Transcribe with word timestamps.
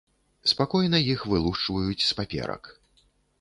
Спакойна 0.51 1.01
іх 1.15 1.21
вылушчваюць 1.33 2.07
з 2.09 2.17
паперак. 2.21 2.63